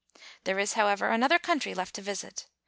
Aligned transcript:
There 0.45 0.57
is, 0.57 0.73
however, 0.73 1.09
another 1.09 1.37
country 1.37 1.75
left 1.75 1.93
to 1.93 2.01
visit. 2.01 2.47